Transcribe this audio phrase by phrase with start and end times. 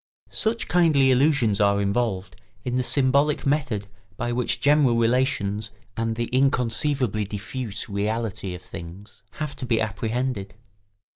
[0.31, 3.85] ]Such kindly illusions are involved in the symbolic method
[4.17, 10.55] by which general relations and the inconceivably diffuse reality of things have to be apprehended.